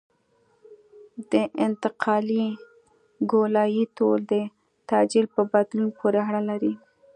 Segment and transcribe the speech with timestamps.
[1.31, 1.33] د
[1.65, 2.45] انتقالي
[3.31, 4.33] ګولایي طول د
[4.89, 6.73] تعجیل په بدلون پورې اړه لري